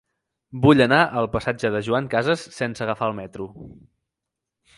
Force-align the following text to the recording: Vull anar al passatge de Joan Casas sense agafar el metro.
Vull 0.61 0.79
anar 0.85 1.01
al 1.21 1.29
passatge 1.35 1.71
de 1.75 1.83
Joan 1.89 2.09
Casas 2.15 2.47
sense 2.59 2.87
agafar 2.87 3.11
el 3.13 3.19
metro. 3.21 3.49